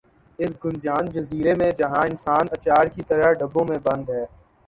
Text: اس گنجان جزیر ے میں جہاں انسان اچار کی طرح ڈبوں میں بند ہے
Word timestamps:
اس 0.39 0.51
گنجان 0.63 1.05
جزیر 1.15 1.45
ے 1.47 1.53
میں 1.59 1.71
جہاں 1.79 2.05
انسان 2.07 2.45
اچار 2.55 2.85
کی 2.95 3.01
طرح 3.09 3.31
ڈبوں 3.39 3.65
میں 3.69 3.77
بند 3.83 4.05
ہے 4.09 4.25